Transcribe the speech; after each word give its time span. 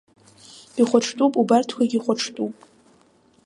Ихәаҽтәуп, 0.79 1.33
убарҭқәагьы 1.41 1.99
хәаҽтәуп. 2.03 2.53